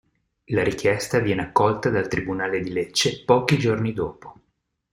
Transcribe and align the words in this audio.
La 0.45 0.63
richiesta 0.63 1.19
viene 1.19 1.43
accolta 1.43 1.91
dal 1.91 2.07
Tribunale 2.07 2.59
di 2.61 2.71
Lecce 2.71 3.23
pochi 3.23 3.59
giorni 3.59 3.93
dopo. 3.93 4.39